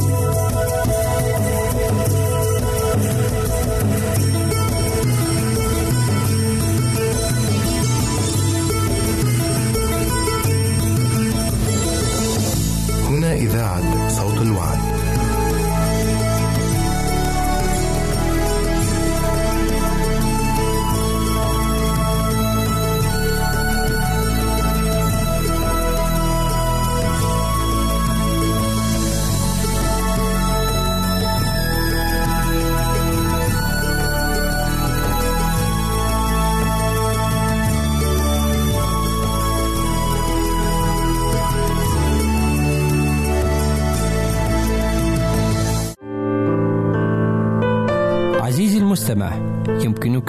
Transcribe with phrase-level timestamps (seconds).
[0.00, 0.23] هنا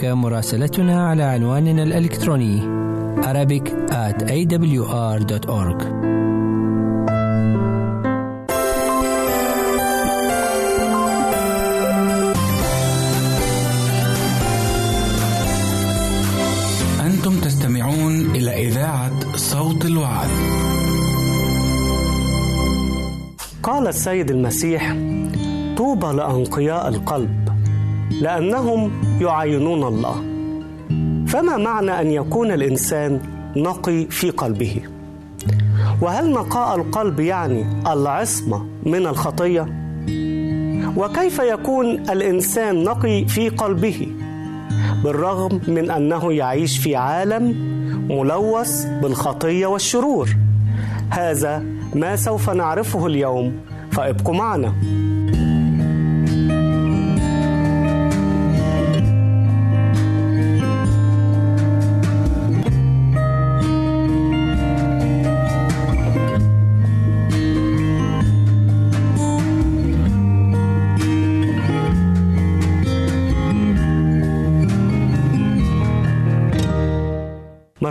[0.05, 2.61] يمكنك مراسلتنا على عنواننا الإلكتروني
[3.23, 5.81] Arabic at awr.org
[17.01, 20.29] أنتم تستمعون إلى إذاعة صوت الوعد.
[23.63, 24.95] قال السيد المسيح
[25.77, 27.49] طوبى لأنقياء القلب
[28.21, 30.15] لأنهم يعاينون الله.
[31.27, 33.19] فما معنى أن يكون الإنسان
[33.55, 34.81] نقي في قلبه؟
[36.01, 39.67] وهل نقاء القلب يعني العصمة من الخطية؟
[40.97, 44.07] وكيف يكون الإنسان نقي في قلبه؟
[45.03, 47.55] بالرغم من أنه يعيش في عالم
[48.09, 50.29] ملوث بالخطية والشرور.
[51.09, 51.63] هذا
[51.95, 53.53] ما سوف نعرفه اليوم
[53.91, 54.73] فابقوا معنا.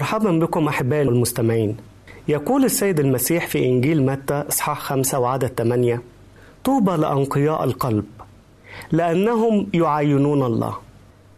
[0.04, 1.76] مرحبا بكم أحبائي المستمعين.
[2.28, 6.02] يقول السيد المسيح في إنجيل متى إصحاح خمسة وعدد ثمانية
[6.64, 8.04] طوبى لأنقياء القلب
[8.92, 10.76] لأنهم يعاينون الله.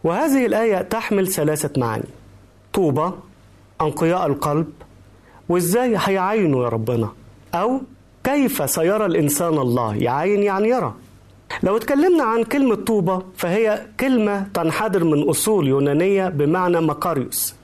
[0.03, 2.03] وهذه الآية تحمل ثلاثة معاني
[2.73, 3.11] طوبى
[3.81, 4.67] أنقياء القلب
[5.49, 7.09] وإزاي هيعاينوا يا ربنا؟
[7.55, 7.81] أو
[8.23, 10.93] كيف سيرى الإنسان الله؟ يعاين يعني يرى.
[11.63, 17.56] لو اتكلمنا عن كلمة طوبى فهي كلمة تنحدر من أصول يونانية بمعنى مكاريوس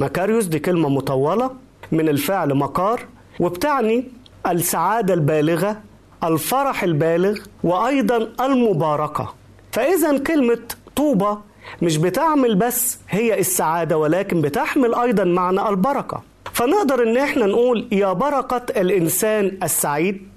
[0.00, 1.50] مكاريوس دي كلمة مطولة
[1.92, 3.00] من الفعل مكار
[3.40, 4.04] وبتعني
[4.46, 5.76] السعادة البالغة
[6.24, 9.34] الفرح البالغ وأيضا المباركة.
[9.72, 10.58] فإذا كلمة
[10.96, 11.36] طوبى
[11.82, 16.22] مش بتعمل بس هي السعادة ولكن بتحمل أيضا معنى البركة.
[16.52, 20.28] فنقدر إن إحنا نقول يا بركة الإنسان السعيد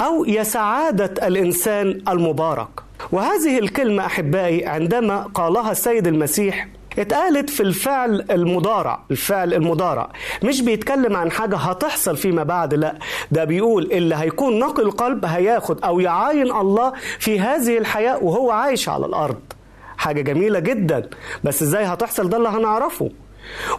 [0.00, 2.68] أو يا سعادة الإنسان المبارك.
[3.12, 6.68] وهذه الكلمة أحبائي عندما قالها السيد المسيح
[6.98, 10.08] اتقالت في الفعل المضارع الفعل المضارع.
[10.42, 12.94] مش بيتكلم عن حاجة هتحصل فيما بعد لا.
[13.30, 18.88] ده بيقول اللي هيكون نقي القلب هياخد أو يعاين الله في هذه الحياة وهو عايش
[18.88, 19.40] على الأرض.
[19.98, 21.08] حاجة جميلة جدا.
[21.44, 23.10] بس إزاي هتحصل؟ ده اللي هنعرفه.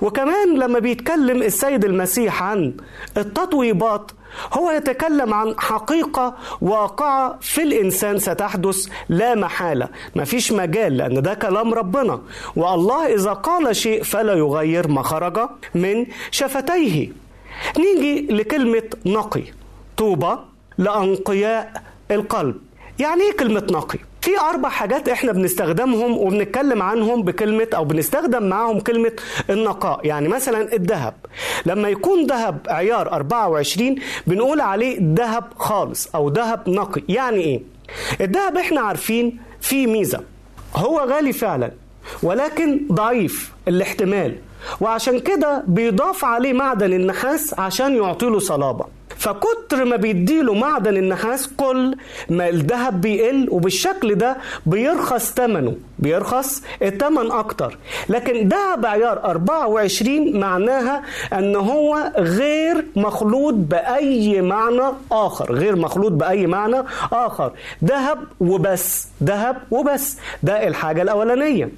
[0.01, 2.73] وكمان لما بيتكلم السيد المسيح عن
[3.17, 4.11] التطويبات
[4.53, 9.89] هو يتكلم عن حقيقة واقعة في الإنسان ستحدث لا محالة.
[10.15, 12.21] مفيش مجال لأن ده كلام ربنا.
[12.55, 17.09] والله إذا قال شيء فلا يغير ما خرج من شفتيه.
[17.77, 19.43] نيجي لكلمة نقي.
[19.97, 20.37] طوبى
[20.77, 22.55] لأنقياء القلب.
[22.99, 28.79] يعني إيه كلمة نقي؟ في أربع حاجات إحنا بنستخدمهم وبنتكلم عنهم بكلمة أو بنستخدم معاهم
[28.79, 29.11] كلمة
[29.49, 29.99] النقاء.
[30.07, 31.13] يعني مثلا الذهب.
[31.65, 33.95] لما يكون ذهب عيار 24
[34.27, 37.01] بنقول عليه ذهب خالص أو ذهب نقي.
[37.09, 37.61] يعني إيه؟
[38.21, 40.21] الذهب إحنا عارفين فيه ميزة.
[40.75, 41.71] هو غالي فعلا
[42.23, 44.35] ولكن ضعيف الاحتمال
[44.81, 48.85] وعشان كده بيضاف عليه معدن النحاس عشان يعطيله صلابة.
[49.17, 51.95] فكتر ما بيديله معدن النحاس كل
[52.29, 57.77] ما الذهب بيقل وبالشكل ده بيرخص ثمنه بيرخص الثمن أكتر.
[58.09, 61.03] لكن ذهب عيار 24 معناها
[61.33, 64.81] أن هو غير مخلوط بأي معنى
[65.11, 67.51] آخر غير مخلوط بأي معنى آخر.
[67.83, 70.17] ذهب وبس ذهب وبس.
[70.43, 71.69] ده الحاجة الأولانية.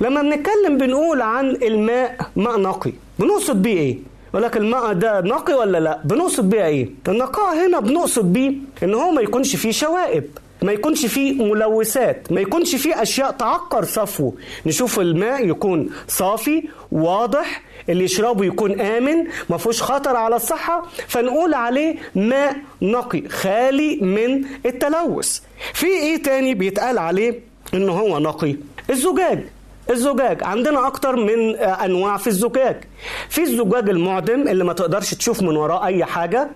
[0.00, 3.98] لما بنتكلم بنقول عن الماء ماء نقي بنقصد بيه إيه؟
[4.32, 8.52] ولكن الماء ده نقي ولا لا؟ بنقصد بيه إيه؟ النقاء هنا بنقصد بيه
[8.82, 10.24] إن هو ما يكونش فيه شوائب
[10.62, 14.32] ما يكونش فيه ملوثات ما يكونش فيه أشياء تعكر صفوه
[14.66, 21.54] نشوف الماء يكون صافي واضح اللي يشربه يكون آمن ما فيهوش خطر على الصحة فنقول
[21.54, 25.40] عليه ماء نقي خالي من التلوث.
[25.74, 27.40] في إيه تاني بيتقال عليه
[27.74, 28.56] إن هو نقي؟
[28.90, 29.46] الزجاج.
[29.90, 30.44] الزجاج.
[30.44, 32.84] عندنا أكتر من أنواع في الزجاج.
[33.28, 36.50] في الزجاج المعدم اللي ما تقدرش تشوف من وراه أي حاجة.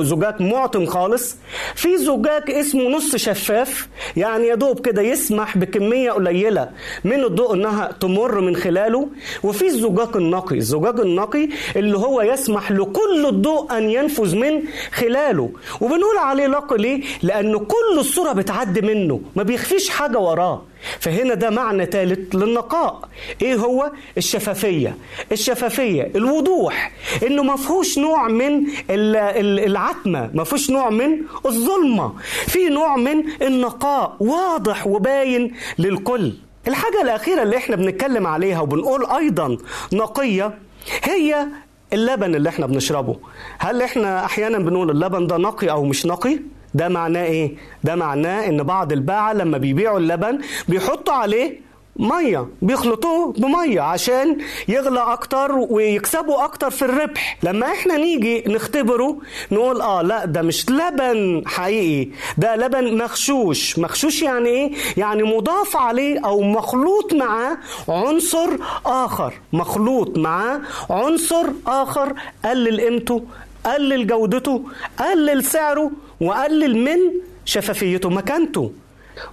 [0.00, 1.36] زجاج معتم خالص.
[1.74, 3.88] في زجاج اسمه نص شفاف.
[4.16, 6.70] يعني يا دوب كده يسمح بكمية قليلة
[7.04, 9.08] من الضوء إنها تمر من خلاله.
[9.42, 10.56] وفي الزجاج النقي.
[10.56, 14.62] الزجاج النقي اللي هو يسمح لكل الضوء أن ينفذ من
[14.92, 15.50] خلاله.
[15.80, 19.20] وبنقول عليه نقي ليه؟ لأنه كل الصورة بتعدي منه.
[19.36, 20.62] ما بيخفيش حاجة وراه.
[21.00, 23.08] فهنا ده معنى ثالث للنقاء.
[23.42, 24.96] إيه هو؟ الشفافية.
[25.32, 26.92] الشفافية الوضوح.
[27.26, 32.12] إنه ما فيهوش نوع من العتمة ما فيهوش نوع من الظلمة.
[32.46, 36.32] في نوع من النقاء واضح وباين للكل.
[36.68, 39.58] الحاجة الأخيرة اللي إحنا بنتكلم عليها وبنقول أيضا
[39.92, 40.58] نقية
[41.04, 41.46] هي
[41.92, 43.16] اللبن اللي إحنا بنشربه.
[43.58, 46.38] هل إحنا أحيانا بنقول اللبن ده نقي أو مش نقي؟
[46.74, 47.54] ده معناه إيه؟
[47.84, 50.38] ده معناه إن بعض الباعة لما بيبيعوا اللبن
[50.68, 54.38] بيحطوا عليه مية بيخلطوه بمية عشان
[54.68, 57.38] يغلى أكتر ويكسبوا أكتر في الربح.
[57.42, 59.18] لما إحنا نيجي نختبره
[59.52, 63.78] نقول آه لا ده مش لبن حقيقي ده لبن مغشوش.
[63.78, 67.56] مغشوش يعني إيه؟ يعني مضاف عليه أو مخلوط معاه
[67.88, 68.48] عنصر
[68.86, 69.34] آخر.
[69.52, 70.60] مخلوط معاه
[70.90, 72.12] عنصر آخر
[72.44, 73.24] قلل قيمته
[73.66, 74.64] قلل جودته
[74.98, 75.90] قلل سعره
[76.22, 76.98] وقلل من
[77.44, 78.72] شفافيته مكانته.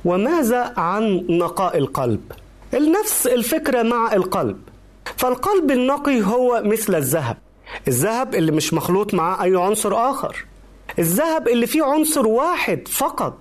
[0.05, 2.21] وماذا عن نقاء القلب؟
[2.73, 4.57] نفس الفكرة مع القلب.
[5.17, 7.37] فالقلب النقي هو مثل الذهب.
[7.87, 10.45] الذهب اللي مش مخلوط معاه أي عنصر آخر.
[10.99, 13.37] الذهب اللي فيه عنصر واحد فقط.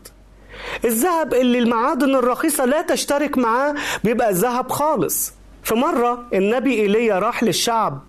[0.85, 3.75] الذهب اللي المعادن الرخيصة لا تشترك معاه
[4.05, 5.33] بيبقى ذهب خالص.
[5.63, 8.01] في مرة النبي إيليا راح للشعب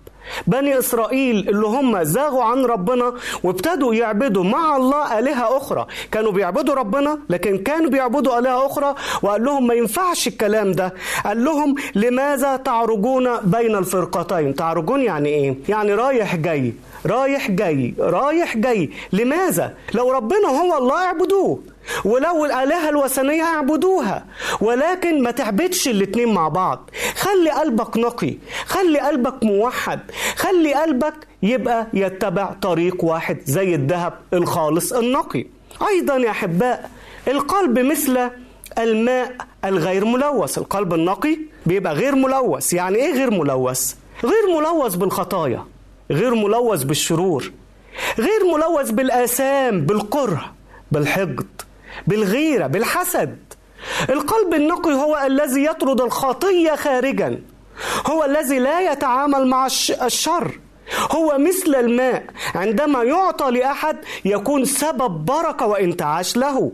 [0.46, 3.12] بني إسرائيل اللي هم زاغوا عن ربنا
[3.42, 5.86] وابتدوا يعبدوا مع الله آلهة أخرى.
[6.12, 10.94] كانوا بيعبدوا ربنا لكن كانوا بيعبدوا آلهة أخرى وقال لهم ما ينفعش الكلام ده.
[11.24, 16.74] قال لهم لماذا تعرجون بين الفرقتين؟ تعرجون يعني إيه؟ يعني رايح جاي
[17.06, 18.90] رايح جاي رايح جاي.
[19.12, 21.60] لماذا؟ لو ربنا هو الله اعبدوه.
[22.04, 24.26] ولو الآلهة الوثنية اعبدوها.
[24.60, 26.90] ولكن ما تعبدش الاتنين مع بعض.
[27.16, 28.36] خلي قلبك نقي.
[28.66, 30.00] خلي قلبك موحد.
[30.36, 35.46] خلي قلبك يبقى يتبع طريق واحد زي الذهب الخالص النقي.
[35.88, 36.90] أيضا يا أحباء
[37.28, 38.30] القلب مثل
[38.78, 40.58] الماء الغير ملوث.
[40.58, 42.72] القلب النقي بيبقى غير ملوث.
[42.72, 43.94] يعني إيه غير ملوث؟
[44.24, 45.64] غير ملوث بالخطايا.
[46.10, 47.52] غير ملوث بالشرور.
[48.18, 50.52] غير ملوث بالآثام بالكره
[50.92, 51.46] بالحقد.
[52.06, 53.38] بالغيرة بالحسد.
[54.10, 57.38] القلب النقي هو الذي يطرد الخطية خارجا.
[58.06, 59.66] هو الذي لا يتعامل مع
[60.02, 60.58] الشر.
[61.10, 62.24] هو مثل الماء.
[62.54, 66.72] عندما يعطى لأحد يكون سبب بركة وانتعاش له.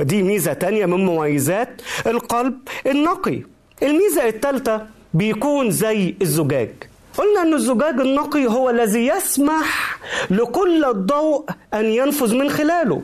[0.00, 3.42] دي ميزة تانية من مميزات القلب النقي.
[3.82, 6.70] الميزة الثالثة بيكون زي الزجاج.
[7.18, 9.98] قلنا أن الزجاج النقي هو الذي يسمح
[10.30, 11.44] لكل الضوء
[11.74, 13.02] أن ينفذ من خلاله.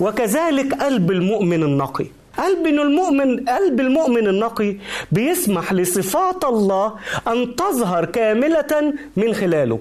[0.00, 2.06] وكذلك قلب المؤمن النقي.
[2.38, 4.76] قلب المؤمن قلب المؤمن النقي
[5.12, 6.94] بيسمح لصفات الله
[7.28, 9.78] أن تظهر كاملة من خلاله.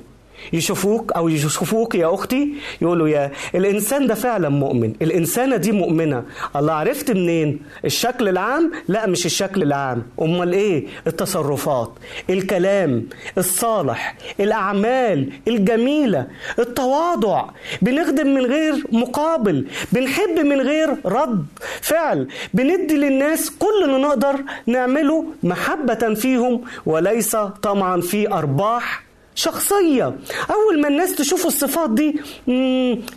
[0.54, 6.24] يشوفوك أو يشوفوك يا أختي يقولوا يا الإنسان ده فعلا مؤمن الإنسانة دي مؤمنة.
[6.56, 10.04] الله عرفت منين؟ الشكل العام؟ لا مش الشكل العام.
[10.22, 11.92] أمال إيه؟ التصرفات
[12.30, 13.06] الكلام
[13.38, 16.28] الصالح الأعمال الجميلة
[16.60, 17.46] التواضع.
[17.82, 21.46] بنخدم من غير مقابل بنحب من غير رد
[21.82, 22.28] فعل.
[22.54, 24.36] بندي للناس كل اللي نقدر
[24.68, 29.07] نعمله محبة فيهم وليس طمعا في أرباح
[29.38, 30.16] شخصية.
[30.50, 32.20] أول ما الناس تشوف الصفات دي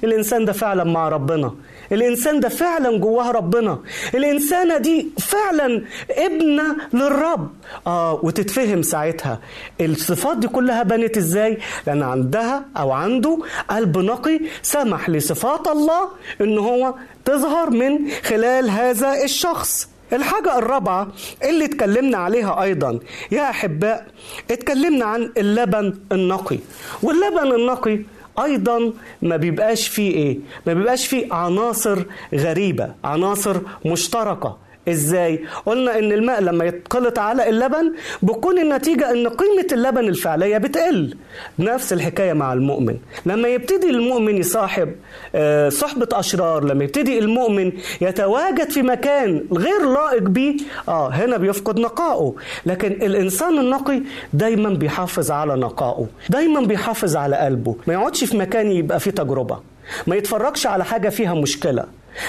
[0.04, 1.54] الإنسان ده فعلا مع ربنا.
[1.92, 3.78] الإنسان ده فعلا جواه ربنا.
[4.14, 7.50] الإنسانة دي فعلا ابنة للرب.
[7.86, 9.40] آه وتتفهم ساعتها
[9.80, 13.38] الصفات دي كلها بنت إزاي؟ لأن عندها أو عنده
[13.70, 16.08] قلب نقي سمح لصفات الله
[16.40, 19.88] إن هو تظهر من خلال هذا الشخص.
[20.12, 21.08] الحاجة الرابعة
[21.44, 22.98] اللي اتكلمنا عليها أيضا
[23.30, 24.06] يا أحباء
[24.50, 26.58] اتكلمنا عن اللبن النقي.
[27.02, 28.00] واللبن النقي
[28.44, 32.02] أيضا ما بيبقاش فيه إيه؟ ما بيبقاش فيه عناصر
[32.34, 34.56] غريبة عناصر مشتركة.
[34.88, 41.16] إزاي؟ قلنا إن الماء لما يتخلط على اللبن بتكون النتيجة إن قيمة اللبن الفعلية بتقل.
[41.58, 42.96] نفس الحكاية مع المؤمن.
[43.26, 44.92] لما يبتدي المؤمن يصاحب
[45.34, 50.56] آه، صحبة أشرار لما يبتدي المؤمن يتواجد في مكان غير لائق بيه
[50.88, 52.34] آه هنا بيفقد نقائه.
[52.66, 57.76] لكن الإنسان النقي دايما بيحافظ على نقائه دايما بيحافظ على قلبه.
[57.86, 59.58] ما يقعدش في مكان يبقى فيه تجربة.
[60.06, 61.84] ما يتفرجش على حاجة فيها مشكلة.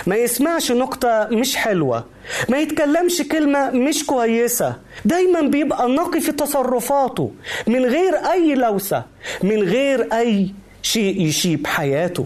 [0.08, 2.06] ما يسمعش نقطة مش حلوة.
[2.50, 4.76] ما يتكلمش كلمة مش كويسة.
[5.06, 7.32] دايما بيبقى نقي في تصرفاته.
[7.68, 9.04] من غير أي لوثة.
[9.44, 12.26] من غير أي شيء يشيب حياته.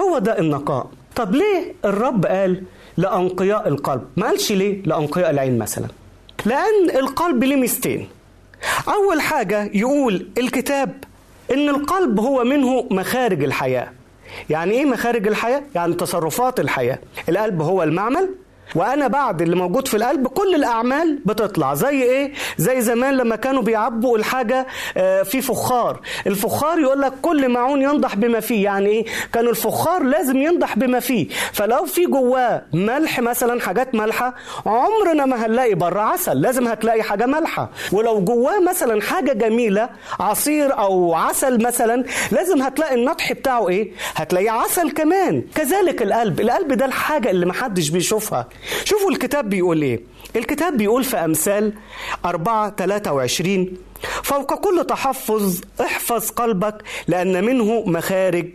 [0.00, 0.86] هو ده النقاء.
[1.16, 2.62] طب ليه الرب قال
[2.96, 5.86] لأنقياء القلب؟ ما قالش ليه لأنقياء العين مثلا؟
[6.46, 8.08] لأن القلب ليه ميزتين.
[8.88, 11.04] أول حاجة يقول الكتاب
[11.52, 13.88] إن القلب هو منه مخارج الحياة.
[14.50, 16.98] يعني إيه مخارج الحياة؟ يعني تصرفات الحياة.
[17.28, 18.28] القلب هو المعمل
[18.74, 21.74] وأنا بعد اللي موجود في القلب كل الأعمال بتطلع.
[21.74, 26.00] زي إيه؟ زي زمان لما كانوا بيعبوا الحاجة آه، في فخار.
[26.26, 28.64] الفخار يقول لك كل معون ينضح بما فيه.
[28.64, 31.28] يعني إيه؟ كانوا الفخار لازم ينضح بما فيه.
[31.52, 34.34] فلو في جواه ملح مثلا حاجات مالحة
[34.66, 36.40] عمرنا ما هنلاقي بره عسل.
[36.40, 37.70] لازم هتلاقي حاجة مالحة.
[37.92, 39.88] ولو جواه مثلا حاجة جميلة
[40.20, 45.42] عصير أو عسل مثلا لازم هتلاقي النطح بتاعه إيه؟ هتلاقي عسل كمان.
[45.54, 46.40] كذلك القلب.
[46.40, 48.48] القلب ده الحاجة اللي محدش بيشوفها.
[48.84, 50.00] شوفوا الكتاب بيقول إيه.
[50.36, 51.72] الكتاب بيقول في أمثال
[52.24, 53.68] 4 23
[54.22, 58.48] فوق كل تحفظ احفظ قلبك لأن منه مخارج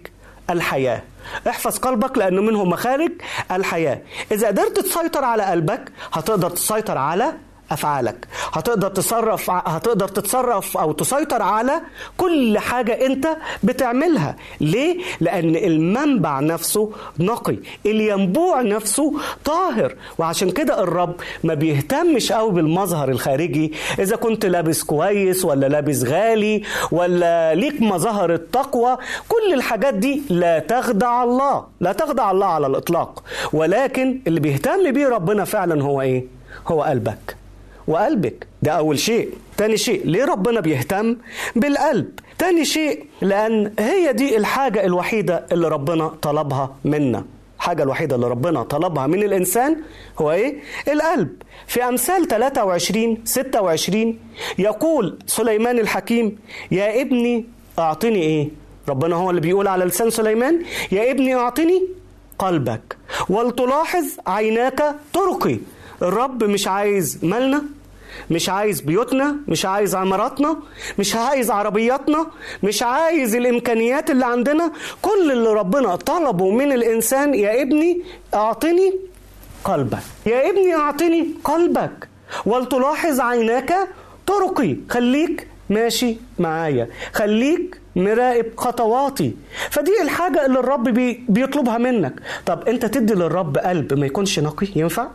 [0.50, 1.04] الحياة.
[1.48, 3.12] احفظ قلبك لأنه منه مخارج
[3.52, 4.02] الحياة.
[4.32, 7.34] إذا قدرت تسيطر على قلبك هتقدر تسيطر على
[7.72, 8.28] أفعالك.
[8.54, 11.82] هتقدر تصرف هتقدر تتصرف أو تسيطر على
[12.18, 13.28] كل حاجة أنت
[13.64, 14.36] بتعملها.
[14.62, 19.14] ليه؟ لأن المنبع نفسه نقي الينبوع نفسه
[19.46, 19.96] طاهر.
[20.18, 23.74] وعشان كده الرب ما بيهتمش قوي بالمظهر الخارجي.
[24.00, 28.98] إذا كنت لابس كويس ولا لابس غالي ولا ليك مظاهر التقوى
[29.30, 33.24] كل الحاجات دي لا تخدع الله لا تخدع الله على الإطلاق.
[33.54, 36.26] ولكن اللي بيهتم بيه ربنا فعلا هو إيه؟
[36.68, 37.38] هو قلبك.
[37.88, 38.48] وقلبك.
[38.62, 39.30] ده أول شيء.
[39.58, 41.18] تاني شيء ليه ربنا بيهتم
[41.56, 47.26] بالقلب؟ تاني شيء لأن هي دي الحاجة الوحيدة اللي ربنا طلبها منا.
[47.58, 49.76] الحاجة الوحيدة اللي ربنا طلبها من الإنسان
[50.20, 50.56] هو إيه؟
[50.88, 51.30] القلب.
[51.68, 54.20] في أمثال 23 26
[54.60, 56.40] يقول سليمان الحكيم
[56.72, 57.46] يا ابني
[57.80, 58.50] أعطني إيه؟
[58.90, 61.84] ربنا هو اللي بيقول على لسان سليمان يا ابني أعطني
[62.40, 62.98] قلبك
[63.30, 65.58] ولتلاحظ عيناك طرقي
[66.02, 67.64] الرب مش عايز مالنا؟
[68.32, 70.58] مش عايز بيوتنا مش عايز عماراتنا
[71.00, 72.28] مش عايز عربياتنا
[72.64, 74.72] مش عايز الإمكانيات اللي عندنا.
[75.02, 78.02] كل اللي ربنا طلبه من الإنسان يا ابني
[78.34, 78.94] أعطني
[79.64, 80.00] قلبك.
[80.26, 82.08] يا ابني أعطني قلبك.
[82.46, 83.74] ولتلاحظ عيناك
[84.28, 84.76] طرقي.
[84.90, 86.88] خليك ماشي معايا.
[87.14, 89.34] خليك مراقب خطواتي.
[89.70, 92.14] فدي الحاجة اللي الرب بي بيطلبها منك.
[92.46, 95.08] طب أنت تدي للرب قلب ما يكونش نقي؟ ينفع؟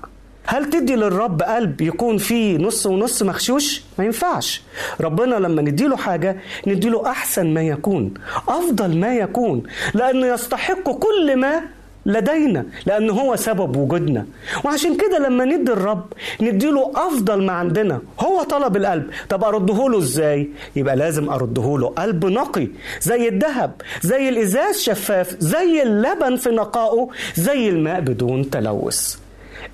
[0.47, 4.63] هل تدي للرب قلب يكون فيه نص ونص مغشوش؟ ما ينفعش.
[5.01, 8.15] ربنا لما نديله حاجة نديله أحسن ما يكون
[8.49, 9.63] أفضل ما يكون
[9.95, 11.63] لأنه يستحق كل ما
[12.07, 14.27] لدينا لأن هو سبب وجودنا.
[14.65, 16.05] وعشان كده لما ندي الرب
[16.41, 18.01] نديله أفضل ما عندنا.
[18.21, 19.11] هو طلب القلب.
[19.29, 21.87] طب أرده له إزاي؟ يبقى لازم أرده له.
[21.89, 22.69] قلب نقي
[23.01, 23.73] زي الذهب
[24.03, 29.22] زي الإزاز شفاف زي اللبن في نقائه زي الماء بدون تلوث.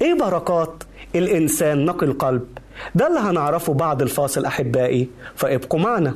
[0.02, 0.82] إيه بركات؟
[1.14, 2.46] الإنسان نقي القلب.
[2.94, 5.08] ده اللي هنعرفه بعد الفاصل أحبائي.
[5.36, 6.14] فابقوا معنا.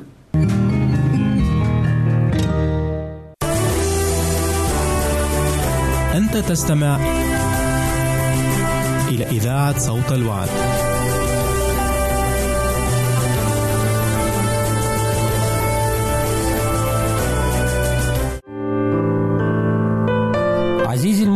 [6.13, 6.97] أنت تستمع
[9.09, 10.49] إلى إذاعة صوت الوعد.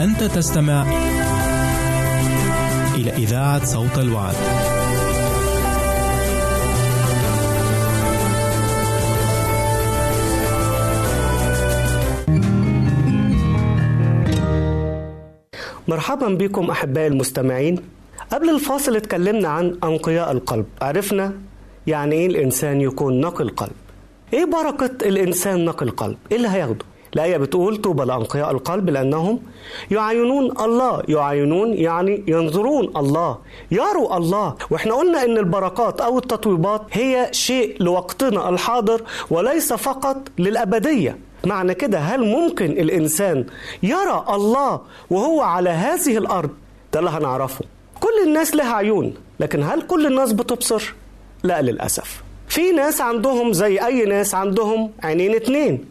[0.00, 0.82] أنت تستمع
[2.94, 4.34] إلى إذاعة صوت الوعد.
[15.88, 17.76] مرحبا بكم أحبائي المستمعين.
[18.32, 20.66] قبل الفاصل اتكلمنا عن أنقياء القلب.
[20.82, 21.32] عرفنا
[21.86, 23.72] يعني إيه الإنسان يكون نقي القلب.
[24.32, 29.40] إيه بركة الإنسان نقي القلب؟ إيه اللي هياخده؟ الآية بتقول طوبى لأنقياء القلب لأنهم
[29.90, 31.02] يعاينون الله.
[31.08, 33.38] يعاينون يعني ينظرون الله
[33.70, 34.54] يروا الله.
[34.70, 41.18] وإحنا قلنا إن البركات أو التطويبات هي شيء لوقتنا الحاضر وليس فقط للأبدية.
[41.46, 43.46] معنى كده هل ممكن الإنسان
[43.82, 46.50] يرى الله وهو على هذه الأرض؟
[46.92, 47.64] ده اللي هنعرفه.
[48.00, 50.94] كل الناس لها عيون لكن هل كل الناس بتبصر؟
[51.42, 52.22] لا للأسف.
[52.48, 55.84] في ناس عندهم زي أي ناس عندهم عينين اتنين.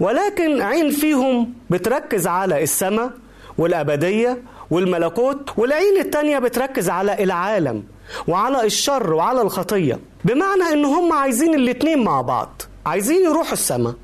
[0.00, 3.10] ولكن عين فيهم بتركز على السماء
[3.58, 7.84] والأبدية والملكوت والعين التانية بتركز على العالم
[8.28, 10.00] وعلى الشر وعلى الخطية.
[10.24, 12.62] بمعنى إن هم عايزين الاتنين مع بعض.
[12.86, 13.94] عايزين يروحوا السماء.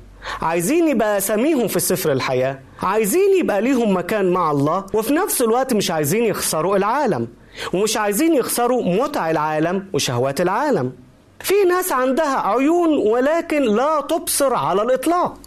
[0.41, 2.59] عايزين يبقى أساميهم في سفر الحياة.
[2.83, 4.85] عايزين يبقى ليهم مكان مع الله.
[4.93, 7.27] وفي نفس الوقت مش عايزين يخسروا العالم.
[7.73, 10.91] ومش عايزين يخسروا متع العالم وشهوات العالم.
[11.39, 15.37] في ناس عندها عيون ولكن لا تبصر على الإطلاق.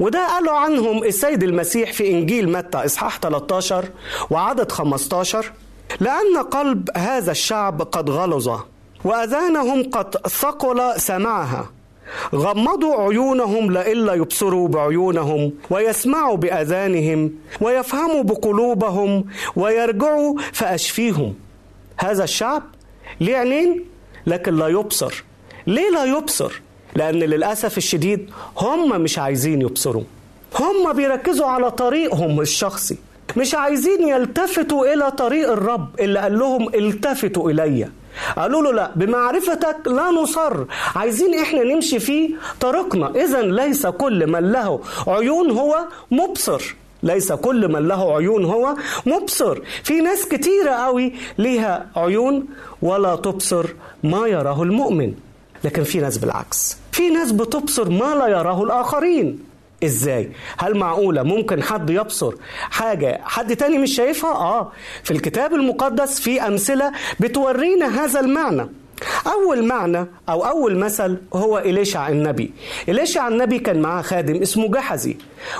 [0.00, 3.84] وده قالوا عنهم السيد المسيح في إنجيل متى إصحاح 13
[4.30, 5.52] وعدد 15
[6.00, 8.50] لأن قلب هذا الشعب قد غلظ
[9.04, 11.70] وأذانهم قد ثقل سمعها
[12.34, 19.24] غمضوا عيونهم لئلا يبصروا بعيونهم ويسمعوا بأذانهم ويفهموا بقلوبهم
[19.56, 21.34] ويرجعوا فأشفيهم
[21.98, 22.62] هذا الشعب
[23.20, 23.84] ليه عينين؟
[24.26, 25.24] لكن لا يبصر.
[25.66, 26.60] ليه لا يبصر؟
[26.96, 30.02] لأن للأسف الشديد هم مش عايزين يبصروا.
[30.58, 32.98] هم بيركزوا على طريقهم الشخصي.
[33.36, 37.88] مش عايزين يلتفتوا إلى طريق الرب اللي قال لهم التفتوا إليّ.
[38.36, 40.64] قالوا له لا بمعرفتك لا نصر.
[40.96, 46.76] عايزين إحنا نمشي في طريقنا اذا ليس كل من له عيون هو مبصر.
[47.02, 48.74] ليس كل من له عيون هو
[49.06, 49.58] مبصر.
[49.84, 52.46] في ناس كتيرة قوي ليها عيون
[52.82, 53.66] ولا تبصر
[54.02, 55.14] ما يراه المؤمن.
[55.64, 56.76] لكن في ناس بالعكس.
[56.92, 59.38] في ناس بتبصر ما لا يراه الآخرين.
[59.84, 62.32] إزاي؟ هل معقولة ممكن حد يبصر
[62.70, 64.72] حاجة حد تاني مش شايفها؟ آه.
[65.04, 68.66] في الكتاب المقدس في أمثلة بتورينا هذا المعنى.
[69.26, 72.50] أول معنى أو أول مثل هو إليشع النبي
[72.88, 75.16] إليشع النبي كان معاه خادم اسمه جحزي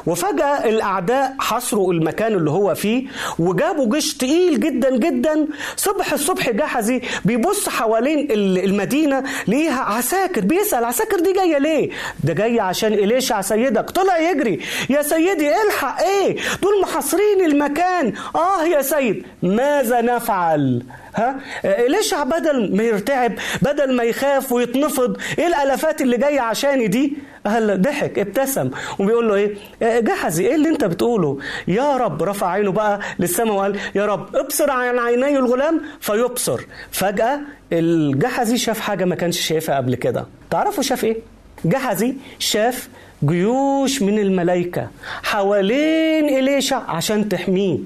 [0.07, 3.07] وفجأة الأعداء حصروا المكان اللي هو فيه
[3.38, 8.29] وجابوا جيش تقيل جدا جدا صبح الصبح جحزي بيبص حوالين
[8.64, 11.90] المدينة ليها عساكر بيسأل عساكر دي جاية ليه؟
[12.24, 18.64] ده جاية عشان إليشع سيدك طلع يجري يا سيدي الحق إيه؟ دول محاصرين المكان آه
[18.64, 20.83] يا سيد ماذا نفعل؟
[21.20, 27.12] ها؟ إليشع بدل ما يرتعب بدل ما يخاف ويتنفض إيه الألافات اللي جاية عشاني دي؟
[27.46, 32.72] قال ضحك ابتسم وبيقول له إيه؟ جحزي إيه اللي أنت بتقوله؟ يا رب رفع عينه
[32.72, 36.61] بقى للسماء وقال يا رب ابصر عن عيني الغلام فيبصر.
[36.90, 37.40] فجأة
[37.72, 40.26] الجحزي شاف حاجة ما كانش شايفها قبل كده.
[40.50, 41.16] تعرفوا شاف إيه؟
[41.64, 42.88] جحزي شاف
[43.24, 44.88] جيوش من الملائكة
[45.22, 47.78] حوالين إليشع عشان تحميه.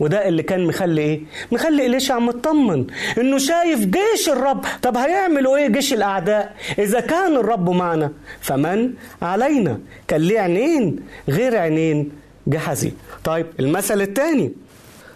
[0.00, 1.20] وده اللي كان مخلي إيه؟
[1.52, 2.86] مخلي إليشع مطمن
[3.18, 4.64] إنه شايف جيش الرب.
[4.82, 11.56] طب هيعملوا إيه جيش الأعداء؟ إذا كان الرب معنا فمن علينا؟ كان ليه عينين غير
[11.56, 12.10] عينين
[12.46, 12.92] جحزي
[13.24, 14.52] طيب المثل الثاني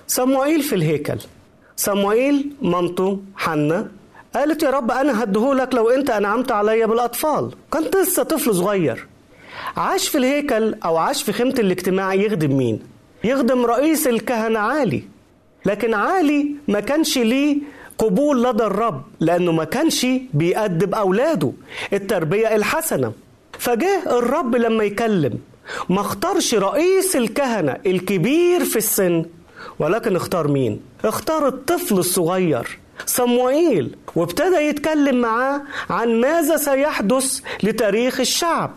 [0.06, 1.18] صموئيل في الهيكل.
[1.76, 3.88] صموئيل مامته حنة
[4.34, 7.50] قالت يا رب أنا هديهولك لو أنت أنعمت عليا بالأطفال.
[7.72, 9.06] كان لسه طفل صغير.
[9.76, 12.93] عاش في الهيكل أو عاش في خيمة الاجتماع يخدم مين؟
[13.24, 15.02] يخدم رئيس الكهنة عالي.
[15.66, 17.56] لكن عالي ما كانش ليه
[17.98, 21.52] قبول لدى الرب لأنه ما كانش بيأدب أولاده.
[21.92, 23.12] التربية الحسنة.
[23.58, 25.38] فجاه الرب لما يكلم
[25.88, 29.24] ما اختارش رئيس الكهنة الكبير في السن
[29.78, 33.96] ولكن اختار مين؟ اختار الطفل الصغير صموئيل.
[34.16, 38.70] وابتدى يتكلم معاه عن ماذا سيحدث لتاريخ الشعب.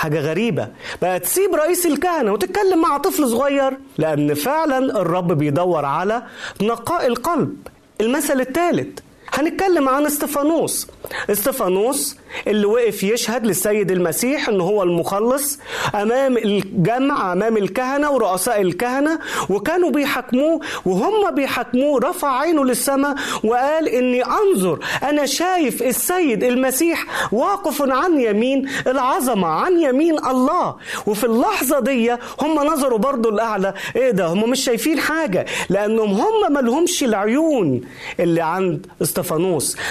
[0.00, 0.68] حاجة غريبة.
[1.02, 6.22] بقى تسيب رئيس الكهنة وتتكلم مع طفل صغير لأن فعلا الرب بيدور على
[6.62, 7.56] نقاء القلب.
[8.00, 8.98] المثل الثالث
[9.32, 10.86] هنتكلم عن استفانوس.
[11.30, 12.16] استفانوس
[12.46, 15.58] اللي وقف يشهد للسيد المسيح إن هو المخلص
[15.94, 19.18] أمام الجمع أمام الكهنة ورؤساء الكهنة
[19.50, 22.00] وكانوا بيحاكموه وهم بيحاكموه.
[22.00, 23.14] رفع عينه للسماء
[23.44, 30.76] وقال إني أنظر أنا شايف السيد المسيح واقف عن يمين العظمة عن يمين الله.
[31.06, 36.52] وفي اللحظة دي هم نظروا برضو الاعلى إيه ده؟ هم مش شايفين حاجة لأنهم هم
[36.52, 37.80] ملهمش العيون
[38.20, 39.19] اللي عند استفانوس.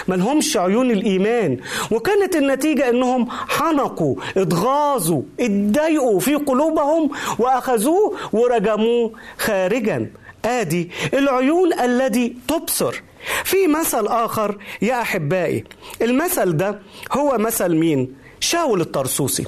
[0.08, 1.58] ملهمش عيون الإيمان.
[1.92, 10.12] وكانت النتيجة إنهم حنقوا اتغاظوا اتضايقوا في قلوبهم وأخذوه ورجموه خارجا.
[10.46, 13.02] آدي العيون الذي تبصر.
[13.44, 15.64] في مثل آخر يا أحبائي
[16.02, 16.80] المثل ده
[17.12, 19.46] هو مثل مين؟ شاول الطرسوسي.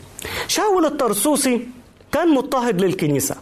[0.47, 1.67] شاول الطرسوسي
[2.11, 3.35] كان مضطهد للكنيسة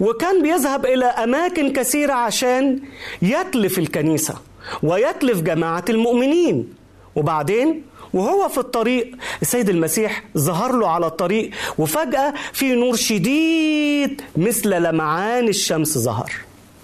[0.00, 2.80] وكان بيذهب إلى أماكن كثيرة عشان
[3.22, 4.34] يتلف الكنيسة.
[4.82, 6.74] ويتلف جماعة المؤمنين.
[7.16, 7.82] وبعدين
[8.14, 15.48] وهو في الطريق السيد المسيح ظهر له على الطريق وفجأة في نور شديد مثل لمعان
[15.48, 16.32] الشمس ظهر.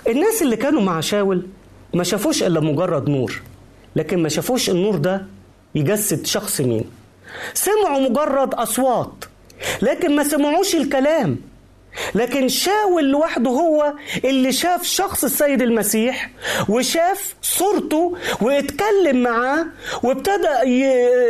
[0.08, 1.46] الناس اللي كانوا مع شاول
[1.94, 3.42] ما شافوش إلا مجرد نور
[3.96, 5.26] لكن ما شافوش النور ده
[5.74, 6.84] يجسد شخص مين؟
[7.54, 9.24] سمعوا مجرد أصوات
[9.82, 11.36] لكن ما سمعوش الكلام.
[12.14, 13.92] لكن شاول لوحده هو
[14.24, 16.30] اللي شاف شخص السيد المسيح
[16.68, 19.66] وشاف صورته واتكلم معاه
[20.02, 20.48] وابتدى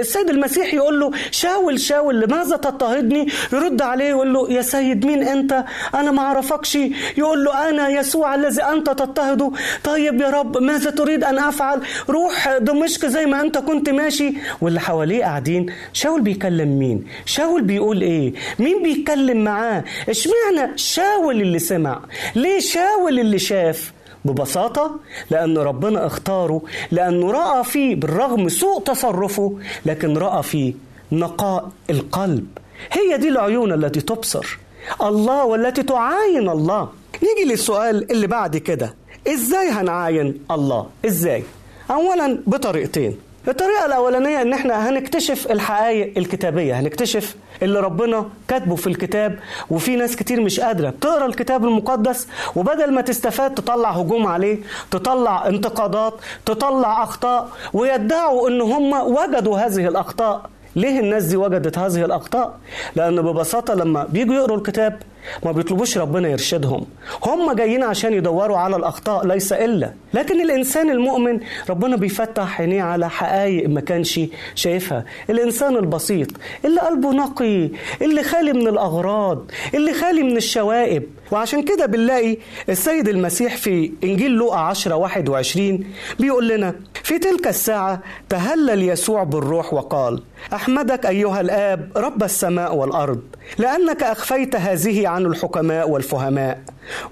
[0.00, 5.22] السيد المسيح يقول له شاول شاول لماذا تضطهدني؟ يرد عليه يقول له يا سيد مين
[5.28, 6.78] أنت؟ أنا ما أعرفكش.
[7.18, 9.52] يقول له أنا يسوع الذي أنت تضطهده.
[9.84, 14.32] طيب يا رب ماذا تريد أن أفعل؟ روح دمشق زي ما أنت كنت ماشي.
[14.60, 21.40] واللي حواليه قاعدين شاول بيكلم مين؟ شاول بيقول إيه؟ مين بيتكلم معاه؟ إشمعنى اشمعنى شاول
[21.40, 22.00] اللي سمع.
[22.34, 23.92] ليه شاول اللي شاف؟
[24.24, 30.74] ببساطة لأن ربنا اختاره لأنه رأى فيه بالرغم سوء تصرفه لكن رأى فيه
[31.12, 32.46] نقاء القلب.
[32.92, 34.58] هي دي العيون التي تبصر.
[35.02, 36.88] الله والتي تعاين الله.
[37.22, 38.94] نيجي للسؤال اللي بعد كده.
[39.28, 41.44] إزاي هنعاين الله؟ إزاي؟
[41.90, 43.16] اولا بطريقتين.
[43.48, 49.38] الطريقة الأولانية إن إحنا هنكتشف الحقائق الكتابية، هنكتشف اللي ربنا كاتبه في الكتاب
[49.70, 54.58] وفي ناس كتير مش قادرة تقرأ الكتاب المقدس وبدل ما تستفاد تطلع هجوم عليه،
[54.90, 56.14] تطلع انتقادات،
[56.46, 60.42] تطلع أخطاء ويدعوا إن هم وجدوا هذه الأخطاء.
[60.76, 62.58] ليه الناس دي وجدت هذه الأخطاء؟
[62.96, 65.02] لأن ببساطة لما بيجوا يقروا الكتاب
[65.44, 66.86] ما بيطلبوش ربنا يرشدهم.
[67.26, 69.92] هم جايين عشان يدوروا على الأخطاء ليس إلا.
[70.14, 74.20] لكن الإنسان المؤمن ربنا بيفتح عينيه على حقائق ما كانش
[74.54, 75.04] شايفها.
[75.30, 76.28] الإنسان البسيط
[76.64, 77.70] اللي قلبه نقي
[78.02, 81.02] اللي خالي من الأغراض اللي خالي من الشوائب.
[81.32, 82.36] وعشان كده بنلاقي
[82.68, 85.84] السيد المسيح في إنجيل لوقا 10 21
[86.20, 90.22] بيقول لنا في تلك الساعة تهلل يسوع بالروح وقال
[90.54, 93.20] أحمدك أيها الآب رب السماء والأرض
[93.58, 96.60] لأنك أخفيت هذه عن الحكماء والفهماء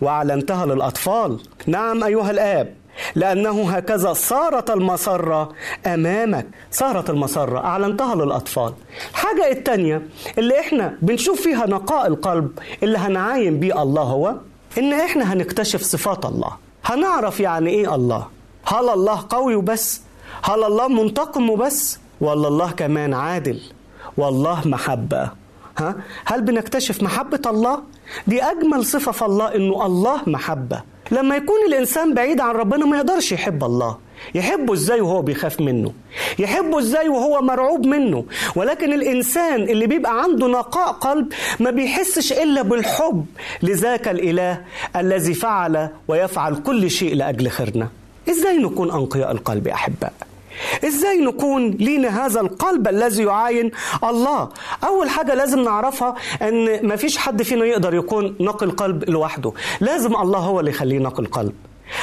[0.00, 1.40] وأعلنتها للأطفال.
[1.66, 2.74] نعم أيها الآب
[3.14, 5.52] لأنه هكذا صارت المسرة
[5.86, 8.72] أمامك صارت المسرة أعلنتها للأطفال.
[9.10, 10.02] الحاجة التانية
[10.38, 14.34] اللي إحنا بنشوف فيها نقاء القلب اللي هنعاين بيه الله هو
[14.78, 16.52] إن إحنا هنكتشف صفات الله.
[16.84, 18.26] هنعرف يعني إيه الله؟
[18.66, 20.02] هل الله قوي وبس؟
[20.42, 23.60] هل الله منتقم وبس؟ ولا الله كمان عادل؟
[24.16, 25.30] والله محبة.
[25.80, 27.82] ها؟ هل بنكتشف محبة الله؟
[28.26, 30.82] دي أجمل صفة في الله إنه الله محبة.
[31.10, 33.96] لما يكون الإنسان بعيد عن ربنا ما يقدرش يحب الله.
[34.34, 35.92] يحبه إزاي وهو بيخاف منه؟
[36.38, 38.24] يحبه إزاي وهو مرعوب منه؟
[38.56, 43.26] ولكن الإنسان اللي بيبقى عنده نقاء قلب ما بيحسش إلا بالحب.
[43.62, 44.64] لذاك الإله
[44.96, 47.88] الذي فعل ويفعل كل شيء لأجل خيرنا.
[48.30, 50.12] إزاي نكون أنقياء القلب يا أحباء؟
[50.84, 53.70] إزاي نكون لينا هذا القلب الذي يعاين
[54.04, 54.48] الله؟
[54.84, 59.52] أول حاجة لازم نعرفها إن مفيش حد فينا يقدر يكون نقي القلب لوحده.
[59.80, 61.52] لازم الله هو اللي يخليه نقي القلب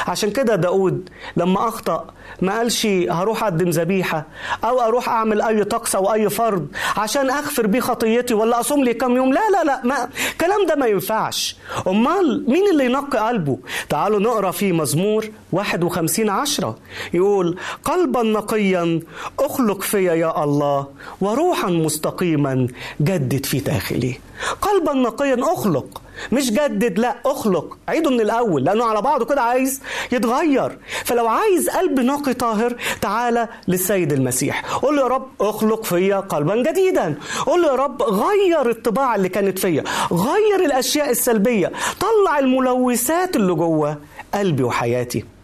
[0.08, 2.06] عشان كده داود لما أخطأ
[2.41, 4.26] ما قالش هروح أقدم ذبيحة
[4.63, 6.67] أو أروح أعمل أي طقس أو أي فرض
[6.98, 9.34] عشان أغفر بيه خطيتي ولا أصوم لي كام يوم.
[9.34, 11.58] لا لا لا ما الكلام ده ما ينفعش.
[11.88, 13.58] أمال مين اللي ينقي قلبه؟
[13.89, 16.78] تعالوا نقرأ في مزمور 51 عشرة.
[17.13, 19.00] يقول قلبا نقيا
[19.39, 20.88] أخلق فيا يا الله
[21.21, 22.67] وروحا مستقيما
[23.02, 24.17] جدد في داخلي.
[24.62, 26.02] قلبا نقيا أخلق.
[26.32, 27.78] مش جدد لا أخلق.
[27.88, 30.80] عيده من الأول لأنه على بعضه كده عايز يتغير.
[31.06, 34.76] فلو عايز قلب نقي طاهر تعالى للسيد المسيح.
[34.76, 37.15] قول له يا رب أخلق فيا قلبا جديدا.
[37.45, 39.84] قول له يا رب غير الطباع اللي كانت فيا.
[40.12, 41.71] غير الأشياء السلبية.
[42.00, 43.98] طلع الملوثات اللي جوه
[44.34, 45.35] قلبي وحياتي.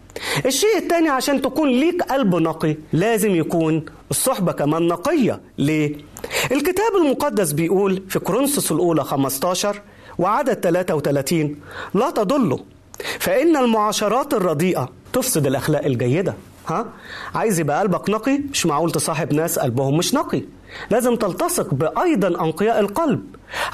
[0.46, 5.40] الشيء الثاني عشان تكون ليك قلب نقي لازم يكون الصحبة كمان نقية.
[5.58, 5.94] ليه؟
[6.52, 9.80] الكتاب المقدس بيقول في كورنثوس الأولى 15
[10.18, 11.56] وعدد 33
[11.94, 12.58] لا تضلوا
[13.18, 16.34] فإن المعاشرات الرديئة تفسد الأخلاق الجيدة.
[16.68, 16.86] ها؟
[17.34, 20.42] عايز يبقى قلبك نقي؟ مش معقول تصاحب ناس قلبهم مش نقي.
[20.90, 23.22] لازم تلتصق بأيضا أنقياء القلب.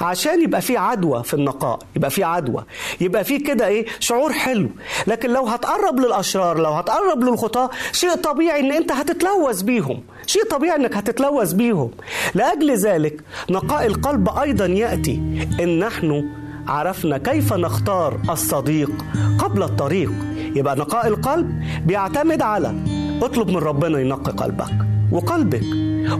[0.01, 2.63] عشان يبقى في عدوى في النقاء يبقى في عدوى.
[3.01, 4.69] يبقى في كده إيه؟ شعور حلو.
[5.07, 10.01] لكن لو هتقرب للأشرار لو هتقرب للخطاة شيء طبيعي إن أنت هتتلوث بيهم.
[10.25, 11.91] شيء طبيعي إنك هتتلوث بيهم.
[12.35, 15.15] لأجل ذلك نقاء القلب أيضا يأتي
[15.59, 16.29] إن نحن
[16.69, 18.91] عرفنا كيف نختار الصديق
[19.39, 20.11] قبل الطريق.
[20.55, 22.75] يبقى نقاء القلب بيعتمد على
[23.21, 24.71] اطلب من ربنا ينقي قلبك
[25.11, 25.63] وقلبك.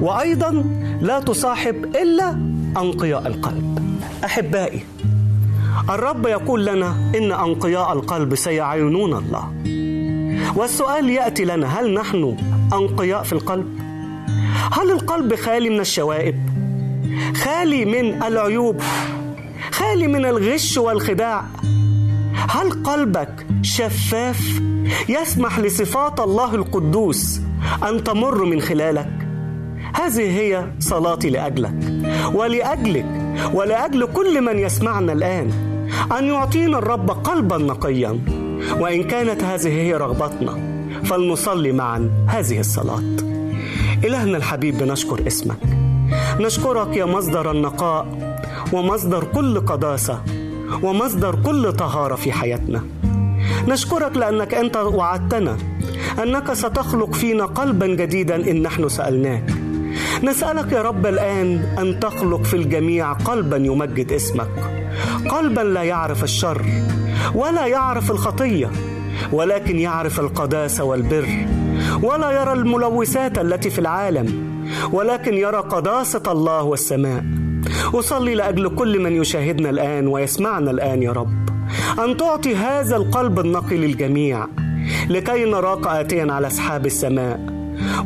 [0.02, 0.52] وأيضا
[1.02, 2.30] لا تصاحب إلا
[2.78, 3.80] أنقياء القلب.
[4.26, 4.84] أحبائي
[5.90, 9.54] الرب يقول لنا إن أنقياء القلب سيعينون الله.
[10.56, 12.38] والسؤال يأتي لنا هل نحن
[12.74, 13.80] أنقياء في القلب؟
[14.72, 16.36] هل القلب خالي من الشوائب؟
[17.36, 18.82] خالي من العيوب؟
[19.72, 21.44] خالي من الغش والخداع.
[22.50, 24.62] هل قلبك شفاف
[25.10, 27.42] يسمح لصفات الله القدوس
[27.90, 29.10] أن تمر من خلالك؟
[29.94, 31.74] هذه هي صلاتي لأجلك
[32.34, 33.06] ولأجلك
[33.54, 35.52] ولأجل كل من يسمعنا الآن
[36.18, 38.20] أن يعطينا الرب قلبا نقيا.
[38.80, 40.60] وإن كانت هذه هي رغبتنا
[41.04, 43.04] فلنصلي معا هذه الصلاة.
[44.04, 45.60] إلهنا الحبيب بنشكر اسمك.
[46.40, 48.29] نشكرك يا مصدر النقاء.
[48.74, 50.22] ومصدر كل قداسة
[50.84, 52.84] ومصدر كل طهارة في حياتنا.
[53.68, 55.58] نشكرك لأنك أنت وعدتنا
[56.24, 59.54] أنك ستخلق فينا قلبا جديدا إن نحن سألناك.
[60.24, 64.50] نسألك يا رب الآن أن تخلق في الجميع قلبا يمجد اسمك.
[65.30, 66.66] قلبا لا يعرف الشر
[67.36, 68.72] ولا يعرف الخطية
[69.32, 71.28] ولكن يعرف القداسة والبر.
[72.04, 74.50] ولا يرى الملوثات التي في العالم
[74.92, 77.24] ولكن يرى قداسة الله والسماء.
[77.94, 81.50] اصلي لأجل كل من يشاهدنا الآن ويسمعنا الآن يا رب.
[82.06, 84.48] أن تعطي هذا القلب النقي للجميع
[85.10, 87.40] لكي نراك اتيا على اسحاب السماء.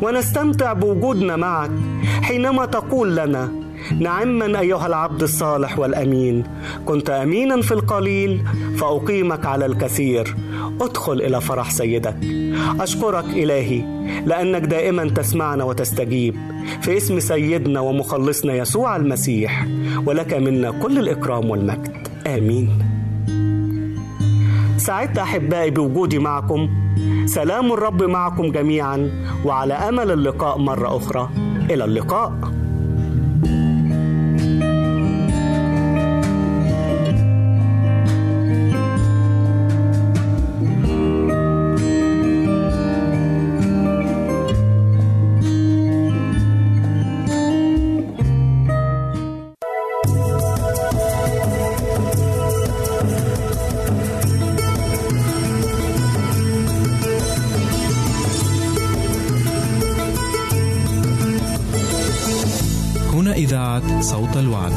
[0.02, 1.70] ونستمتع بوجودنا معك
[2.22, 3.63] حينما تقول لنا
[4.00, 6.44] نعما أيها العبد الصالح والأمين.
[6.86, 8.44] كنت امينا في القليل
[8.76, 10.36] فأقيمك على الكثير.
[10.80, 12.16] ادخل إلى فرح سيدك.
[12.80, 13.82] أشكرك إلهي
[14.26, 16.36] لأنك دائما تسمعنا وتستجيب.
[16.82, 19.66] في اسم سيدنا ومخلصنا يسوع المسيح
[20.06, 22.08] ولك منا كل الإكرام والمجد.
[22.26, 22.68] آمين.
[24.76, 26.70] سعدت أحبائي بوجودي معكم.
[27.26, 29.10] سلام الرب معكم جميعا
[29.44, 31.28] وعلى أمل اللقاء مرة أخرى.
[31.70, 32.32] إلى اللقاء.
[63.34, 64.72] إذاعة صوت الوعد.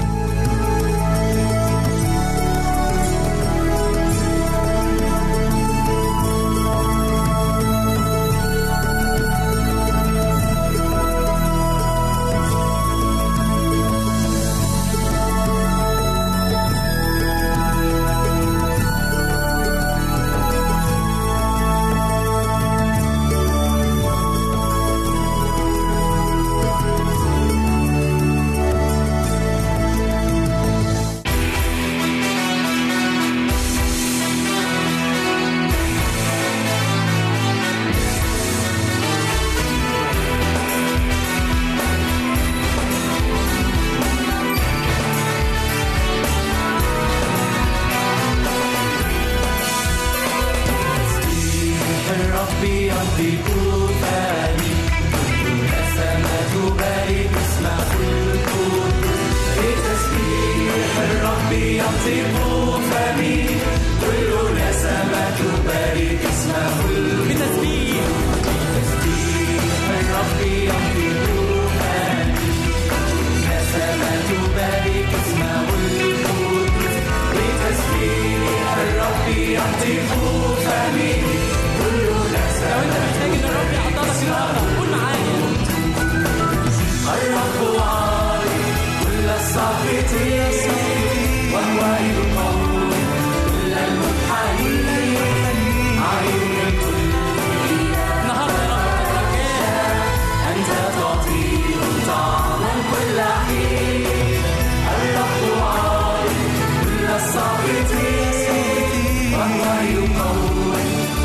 [109.33, 110.83] وهو يقوي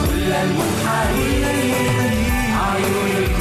[0.08, 1.44] كل المنحني
[2.54, 3.31] عيوني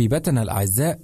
[0.00, 1.00] شبيبتنا الأعزاء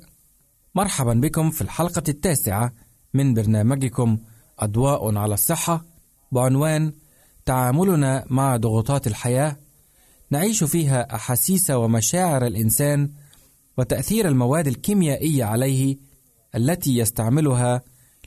[0.74, 2.72] مرحبا بكم في الحلقة التاسعة
[3.14, 4.18] من برنامجكم
[4.58, 5.84] أضواء على الصحة
[6.32, 6.92] بعنوان
[7.46, 9.56] تعاملنا مع ضغوطات الحياة
[10.30, 13.10] نعيش فيها أحاسيس ومشاعر الإنسان
[13.78, 15.96] وتأثير المواد الكيميائية عليه
[16.54, 17.82] التي يستعملها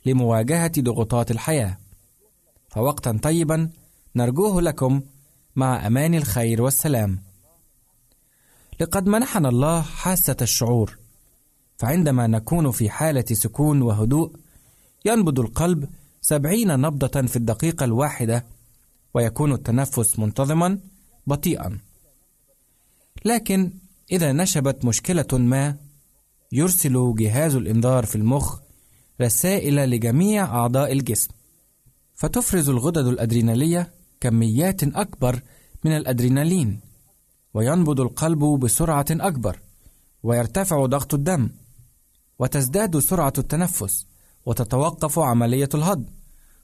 [0.06, 1.78] لمواجهة ضغوطات الحياة.
[2.68, 3.70] فوقتا طيبا
[4.16, 5.02] نرجوه لكم
[5.56, 7.29] مع أمان الخير والسلام.
[8.80, 10.98] لقد منحنا الله حاسة الشعور
[11.78, 14.32] فعندما نكون في حالة سكون وهدوء
[15.06, 15.90] ينبض القلب
[16.22, 18.46] سبعين نبضة في الدقيقة الواحدة
[19.14, 20.80] ويكون التنفس منتظما
[21.28, 21.80] بطيئا.
[23.26, 23.74] لكن
[24.12, 25.78] إذا نشبت مشكلة ما
[26.52, 28.60] يرسل جهاز الإنذار في المخ
[29.22, 31.30] رسائل لجميع أعضاء الجسم
[32.16, 35.42] فتفرز الغدد الأدرينالية كميات أكبر
[35.86, 36.89] من الأدرينالين.
[37.54, 39.60] وينبض القلب بسرعة أكبر
[40.24, 41.50] ويرتفع ضغط الدم
[42.40, 44.06] وتزداد سرعة التنفس
[44.46, 46.06] وتتوقف عملية الهضم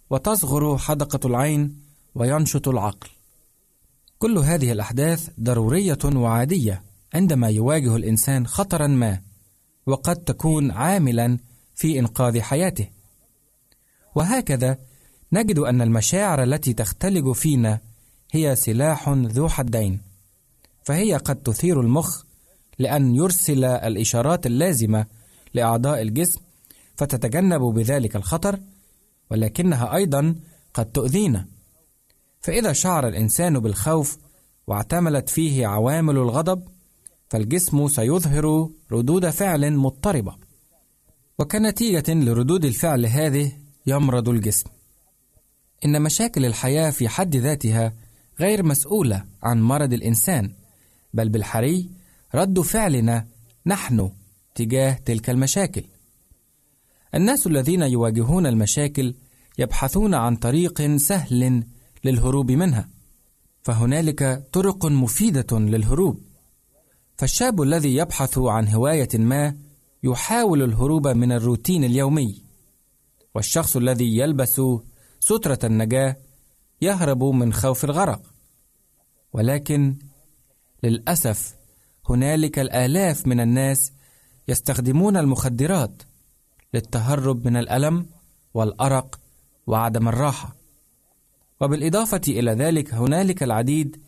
[0.09, 1.81] وتصغر حدقة العين
[2.15, 3.09] وينشط العقل.
[4.19, 6.83] كل هذه الأحداث ضرورية وعادية
[7.13, 9.21] عندما يواجه الإنسان خطرا ما
[9.85, 11.37] وقد تكون عاملا
[11.75, 12.87] في إنقاذ حياته.
[14.15, 14.77] وهكذا
[15.33, 17.79] نجد أن المشاعر التي تختلج فينا
[18.31, 20.01] هي سلاح ذو حدين.
[20.85, 22.23] فهي قد تثير المخ
[22.79, 25.05] لأن يرسل الإشارات اللازمة
[25.53, 26.41] لأعضاء الجسم
[26.95, 28.59] فتتجنب بذلك الخطر
[29.31, 30.35] ولكنها أيضا
[30.73, 31.45] قد تؤذينا.
[32.41, 34.17] فإذا شعر الإنسان بالخوف
[34.67, 36.63] واعتملت فيه عوامل الغضب
[37.29, 40.35] فالجسم سيظهر ردود فعل مضطربة.
[41.39, 43.51] وكنتيجة لردود الفعل هذه
[43.87, 44.69] يمرض الجسم.
[45.85, 47.93] إن مشاكل الحياة في حد ذاتها
[48.39, 50.64] غير مسؤولة عن مرض الإنسان.
[51.15, 51.89] بل بالحري
[52.35, 53.27] رد فعلنا
[53.65, 54.11] نحن
[54.55, 55.83] تجاه تلك المشاكل.
[57.15, 59.15] الناس الذين يواجهون المشاكل
[59.57, 61.63] يبحثون عن طريق سهل
[62.03, 62.89] للهروب منها
[63.61, 66.21] فهنالك طرق مفيدة للهروب.
[67.17, 69.57] فالشاب الذي يبحث عن هواية ما
[70.03, 72.41] يحاول الهروب من الروتين اليومي
[73.35, 74.61] والشخص الذي يلبس
[75.19, 76.17] سترة النجاة
[76.81, 78.21] يهرب من خوف الغرق.
[79.33, 79.95] ولكن
[80.85, 81.55] للأسف
[82.09, 83.91] هنالك الآلاف من الناس
[84.47, 86.03] يستخدمون المخدرات
[86.73, 88.05] للتهرب من الألم
[88.53, 89.19] والأرق
[89.67, 90.55] وعدم الراحة.
[91.61, 94.01] وبالإضافة إلى ذلك هنالك العديد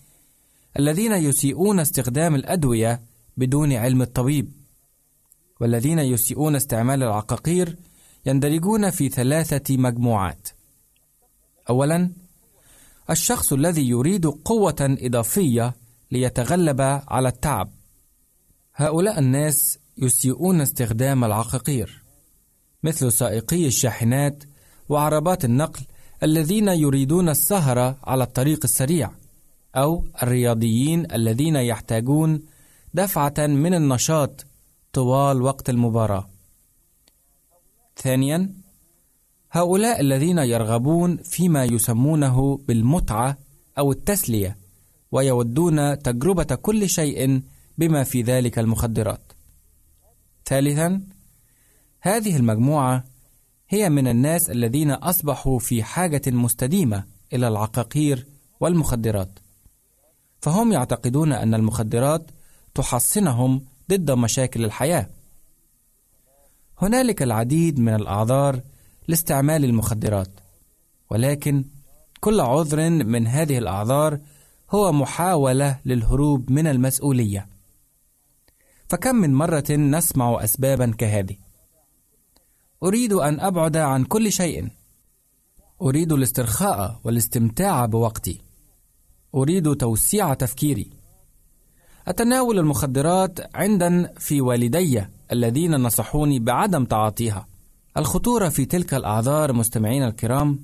[0.79, 3.01] الذين يسيئون استخدام الأدوية
[3.37, 4.51] بدون علم الطبيب
[5.61, 7.75] والذين يسيئون استعمال العقاقير
[8.25, 10.47] يندرجون في ثلاثة مجموعات.
[11.69, 12.11] اولا
[13.09, 15.73] الشخص الذي يريد قوة إضافية
[16.11, 17.69] ليتغلب على التعب.
[18.75, 22.03] هؤلاء الناس يسيئون استخدام العقاقير
[22.83, 24.43] مثل سائقي الشاحنات
[24.89, 25.81] وعربات النقل
[26.23, 29.11] الذين يريدون السهر على الطريق السريع
[29.75, 32.41] أو الرياضيين الذين يحتاجون
[32.93, 34.45] دفعة من النشاط
[34.93, 36.29] طوال وقت المباراة.
[37.97, 38.53] ثانيا
[39.51, 43.37] هؤلاء الذين يرغبون فيما يسمونه بالمتعة
[43.77, 44.57] أو التسلية.
[45.11, 47.41] ويودون تجربة كل شيء
[47.77, 49.33] بما في ذلك المخدرات.
[50.45, 51.01] ثالثا
[52.01, 53.03] هذه المجموعة
[53.69, 57.03] هي من الناس الذين أصبحوا في حاجة مستديمة
[57.33, 58.25] إلى العقاقير
[58.59, 59.39] والمخدرات.
[60.41, 62.31] فهم يعتقدون أن المخدرات
[62.75, 65.09] تحصنهم ضد مشاكل الحياة.
[66.81, 68.61] هنالك العديد من الأعذار
[69.07, 70.29] لاستعمال المخدرات
[71.09, 71.65] ولكن
[72.19, 74.19] كل عذر من هذه الأعذار
[74.71, 77.49] هو محاولة للهروب من المسؤولية.
[78.87, 81.35] فكم من مرة نسمع اسبابا كهذه.
[82.83, 84.69] أريد أن أبعد عن كل شيء.
[85.81, 88.41] أريد الاسترخاء والاستمتاع بوقتي.
[89.35, 90.89] أريد توسيع تفكيري.
[92.07, 97.47] أتناول المخدرات عند في والدي الذين نصحوني بعدم تعاطيها.
[97.97, 100.59] الخطورة في تلك الأعذار مستمعين الكرام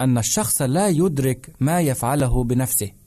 [0.00, 3.03] أن الشخص لا يدرك ما يفعله بنفسه.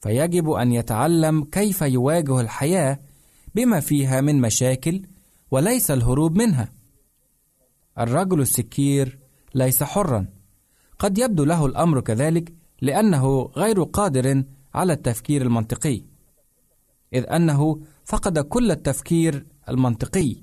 [0.00, 3.00] فيجب أن يتعلم كيف يواجه الحياة
[3.54, 5.02] بما فيها من مشاكل
[5.50, 6.72] وليس الهروب منها.
[7.98, 9.18] الرجل السكير
[9.54, 10.26] ليس حرا.
[10.98, 14.44] قد يبدو له الأمر كذلك لأنه غير قادر
[14.74, 16.02] على التفكير المنطقي
[17.14, 20.36] إذ أنه فقد كل التفكير المنطقي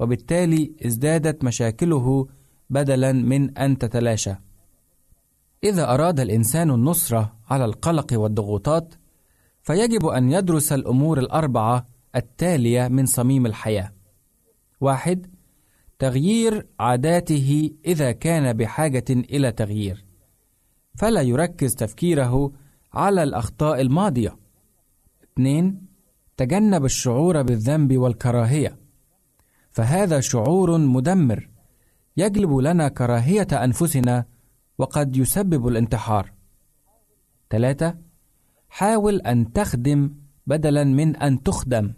[0.00, 2.28] وبالتالي ازدادت مشاكله
[2.70, 4.34] بدلا من أن تتلاشى.
[5.64, 8.94] إذا أراد الإنسان النصرة على القلق والضغوطات
[9.62, 11.86] فيجب أن يدرس الأمور الأربعة
[12.16, 13.92] التالية من صميم الحياة.
[14.80, 15.26] واحد
[15.98, 20.04] تغيير عاداته إذا كان بحاجة إلى تغيير
[20.94, 22.52] فلا يركز تفكيره
[22.92, 24.36] على الأخطاء الماضية.
[25.24, 25.86] اثنين
[26.36, 28.78] تجنب الشعور بالذنب والكراهية
[29.70, 31.48] فهذا شعور مدمر
[32.16, 34.24] يجلب لنا كراهية أنفسنا
[34.78, 36.33] وقد يسبب الانتحار.
[37.54, 37.98] ثلاثة
[38.68, 40.14] حاول أن تخدم
[40.46, 41.92] بدلا من أن تخدم.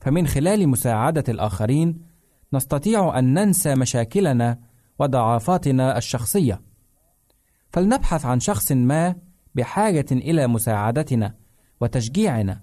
[0.00, 2.06] فمن خلال مساعدة الآخرين
[2.52, 4.58] نستطيع أن ننسى مشاكلنا
[4.98, 6.62] وضعفاتنا الشخصية.
[7.70, 9.16] فلنبحث عن شخص ما
[9.54, 11.34] بحاجة إلى مساعدتنا
[11.80, 12.62] وتشجيعنا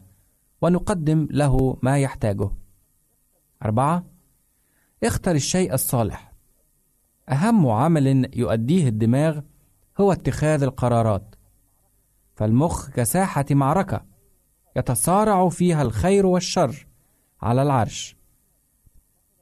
[0.61, 2.49] ونقدم له ما يحتاجه.
[3.65, 4.05] أربعة
[5.03, 6.33] اختر الشيء الصالح.
[7.29, 9.39] أهم عمل يؤديه الدماغ
[10.01, 11.28] هو اتخاذ القرارات.
[12.39, 14.05] فالمخ كساحة معركة
[14.77, 16.87] يتصارع فيها الخير والشر
[17.41, 18.15] على العرش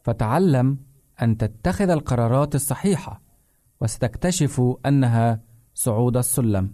[0.03, 0.77] فتعلم
[1.21, 3.21] أن تتخذ القرارات الصحيحة
[3.81, 5.41] وستكتشف أنها
[5.73, 6.73] صعود السلم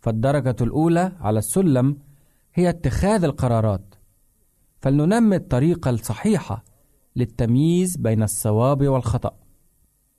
[0.00, 1.98] فالدرجة الأولى على السلم
[2.54, 3.94] هي اتخاذ القرارات
[4.80, 6.64] فلننمي الطريقة الصحيحة
[7.16, 9.36] للتمييز بين الصواب والخطأ.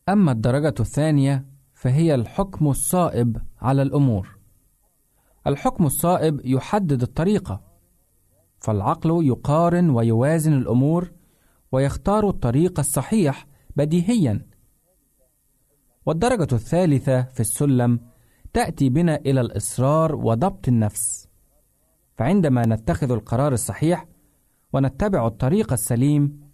[0.09, 4.41] أما الدرجة الثانية فهي الحكم الصائب على الأمور.
[5.48, 7.62] الحكم الصائب يحدد الطريقة،
[8.60, 11.12] فالعقل يقارن ويوازن الأمور
[11.72, 14.46] ويختار الطريق الصحيح بديهيًا.
[16.06, 18.00] والدرجة الثالثة في السلم
[18.54, 21.28] تأتي بنا إلى الإصرار وضبط النفس.
[22.18, 24.06] فعندما نتخذ القرار الصحيح
[24.74, 26.52] ونتبع الطريق السليم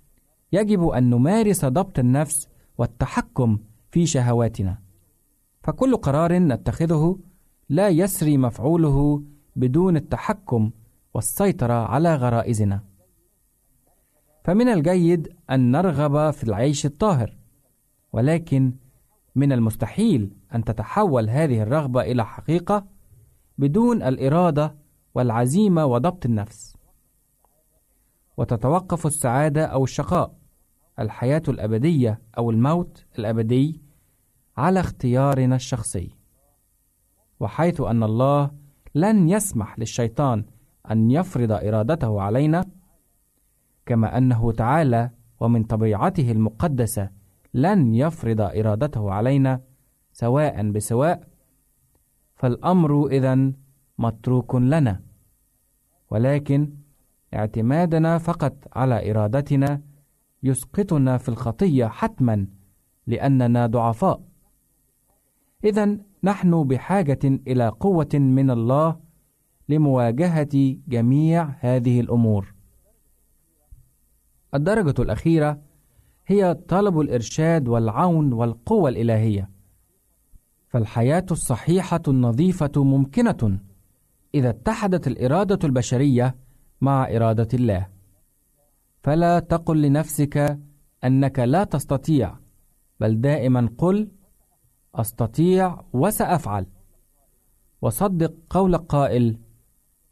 [0.51, 3.59] يجب أن نمارس ضبط النفس والتحكم
[3.91, 4.77] في شهواتنا
[5.63, 7.19] فكل قرار نتخذه
[7.69, 9.23] لا يسري مفعوله
[9.55, 10.71] بدون التحكم
[11.13, 12.83] والسيطرة على غرائزنا.
[14.43, 17.37] فمن الجيد أن نرغب في العيش الطاهر
[18.13, 18.73] ولكن
[19.35, 22.85] من المستحيل أن تتحول هذه الرغبة إلى حقيقة
[23.57, 24.75] بدون الإرادة
[25.15, 26.77] والعزيمة وضبط النفس.
[28.37, 30.37] وتتوقف السعادة أو الشقاء
[30.99, 33.81] الحياة الأبدية أو الموت الأبدي
[34.57, 36.16] على اختيارنا الشخصي.
[37.39, 38.51] وحيث أن الله
[38.95, 40.45] لن يسمح للشيطان
[40.91, 42.65] أن يفرض إرادته علينا
[43.85, 45.09] كما أنه تعالى
[45.39, 47.09] ومن طبيعته المقدسة
[47.53, 49.61] لن يفرض إرادته علينا
[50.11, 51.27] سواء بسواء
[52.35, 53.51] فالأمر إذا
[53.97, 55.01] متروك لنا
[56.11, 56.73] ولكن
[57.33, 59.81] اعتمادنا فقط على إرادتنا
[60.43, 62.47] يسقطنا في الخطية حتما
[63.07, 64.21] لأننا ضعفاء.
[65.63, 68.99] إذا نحن بحاجة إلى قوة من الله
[69.69, 72.53] لمواجهة جميع هذه الأمور.
[74.53, 75.61] الدرجة الأخيرة
[76.27, 79.49] هي طلب الإرشاد والعون والقوة الإلهية.
[80.69, 83.59] فالحياة الصحيحة النظيفة ممكنة
[84.35, 86.35] إذا اتحدت الإرادة البشرية
[86.81, 87.87] مع إرادة الله.
[89.03, 90.59] فلا تقل لنفسك
[91.03, 92.35] أنك لا تستطيع
[92.99, 94.11] بل دائما قل
[94.97, 96.65] أستطيع وسأفعل.
[97.81, 99.39] وصدق قول قائل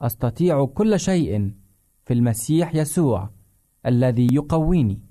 [0.01, 1.53] أستطيع كل شيء
[2.05, 3.29] في المسيح يسوع
[3.85, 5.01] الذي يقويني.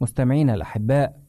[0.00, 1.20] مستمعينا الأحباء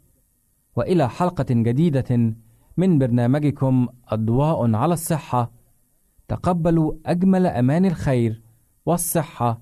[0.76, 2.36] وإلى حلقة جديدة
[2.78, 5.52] من برنامجكم اضواء على الصحة
[6.28, 8.42] تقبلوا أجمل أمان الخير
[8.86, 9.62] والصحة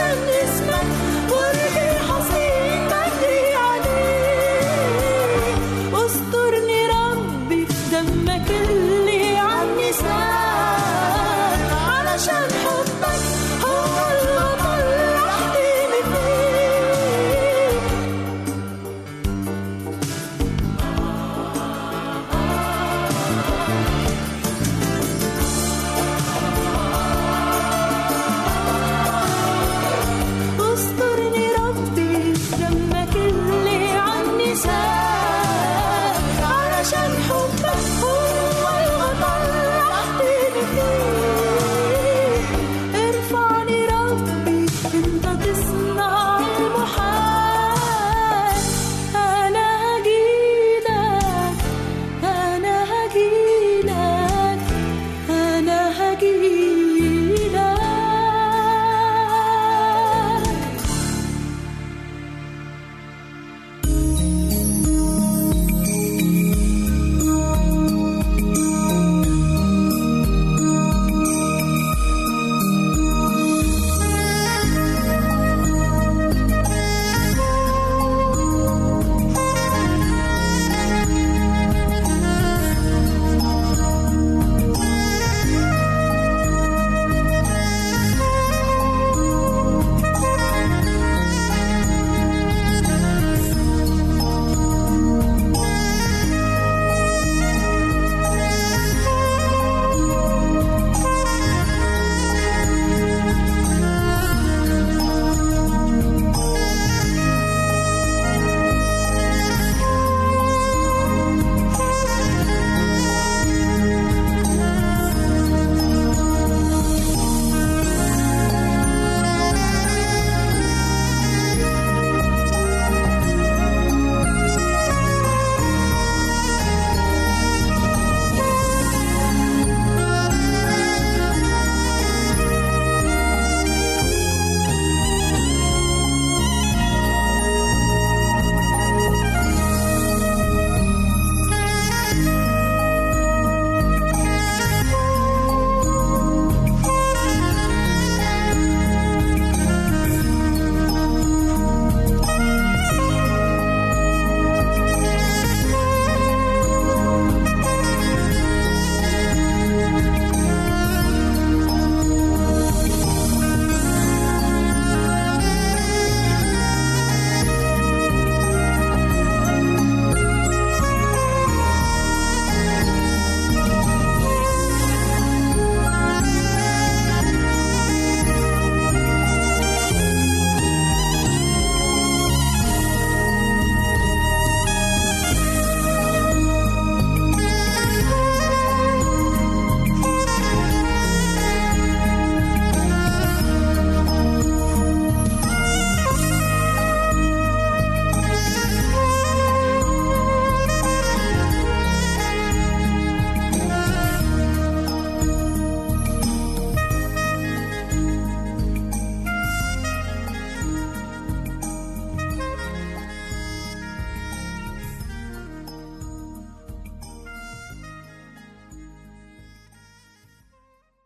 [0.00, 0.29] send